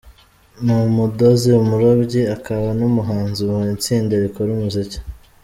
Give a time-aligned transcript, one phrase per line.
[0.63, 4.99] ni umudozi, umurobyi, akaba n’umuhanzi mu itsinda rikora umuziki